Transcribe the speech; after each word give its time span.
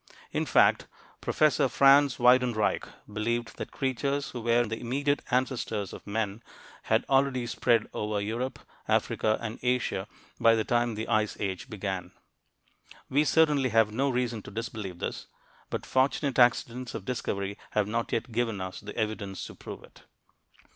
In 0.31 0.47
fact, 0.47 0.87
Professor 1.21 1.69
Franz 1.69 2.17
Weidenreich 2.17 2.89
believed 3.07 3.57
that 3.57 3.69
creatures 3.69 4.31
who 4.31 4.41
were 4.41 4.65
the 4.65 4.79
immediate 4.79 5.21
ancestors 5.29 5.93
of 5.93 6.07
men 6.07 6.41
had 6.85 7.05
already 7.07 7.45
spread 7.45 7.85
over 7.93 8.19
Europe, 8.19 8.57
Africa, 8.87 9.37
and 9.39 9.59
Asia 9.61 10.07
by 10.39 10.55
the 10.55 10.63
time 10.63 10.95
the 10.95 11.07
Ice 11.07 11.37
Age 11.39 11.69
began. 11.69 12.13
We 13.11 13.23
certainly 13.23 13.69
have 13.69 13.91
no 13.93 14.09
reason 14.09 14.41
to 14.41 14.49
disbelieve 14.49 14.97
this, 14.97 15.27
but 15.69 15.85
fortunate 15.85 16.39
accidents 16.39 16.95
of 16.95 17.05
discovery 17.05 17.59
have 17.73 17.87
not 17.87 18.11
yet 18.11 18.31
given 18.31 18.59
us 18.59 18.79
the 18.79 18.97
evidence 18.97 19.45
to 19.45 19.53
prove 19.53 19.83
it. 19.83 20.01